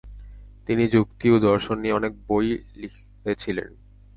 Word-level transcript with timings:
তিনি 0.67 0.83
যুক্তি 0.87 1.27
ও 1.31 1.47
দর্শন 1.47 1.75
নিয়ে 1.79 1.97
অনেক 1.99 2.13
বই 2.27 2.47
লিখেছিলেন। 2.81 3.69